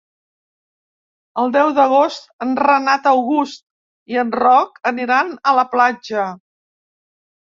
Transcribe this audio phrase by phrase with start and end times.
[1.41, 3.61] El deu d'agost en Renat August
[4.15, 6.25] i en Roc aniran a la platja.